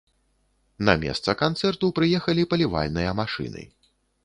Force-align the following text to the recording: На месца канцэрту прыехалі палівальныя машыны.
На 0.87 0.95
месца 1.03 1.35
канцэрту 1.43 1.91
прыехалі 2.01 2.47
палівальныя 2.55 3.15
машыны. 3.23 3.71